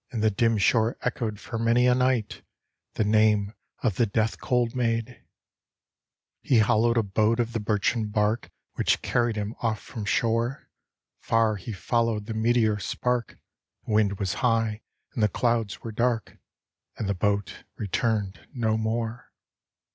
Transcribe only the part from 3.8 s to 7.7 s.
of the death cold maid! He hollowed a boat of the